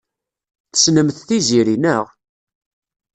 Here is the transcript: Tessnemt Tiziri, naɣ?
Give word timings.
Tessnemt 0.71 1.17
Tiziri, 1.27 1.75
naɣ? 1.83 2.05